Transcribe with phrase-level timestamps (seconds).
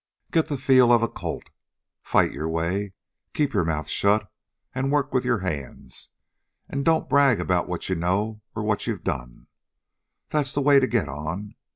[0.31, 1.51] Get the feel of a Colt.
[2.01, 2.93] Fight your way.
[3.35, 4.27] Keep your mouth shut
[4.73, 6.09] and work with your hands.
[6.67, 9.45] And don't brag about what you know or what you've done.
[10.29, 11.53] That's the way to get on.